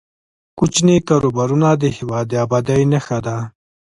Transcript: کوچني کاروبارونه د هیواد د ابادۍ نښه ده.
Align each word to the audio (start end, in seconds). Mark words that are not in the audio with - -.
کوچني 0.57 0.95
کاروبارونه 1.09 1.69
د 1.75 1.83
هیواد 1.97 2.25
د 2.29 2.33
ابادۍ 2.45 2.81
نښه 2.91 3.17
ده. 3.25 3.37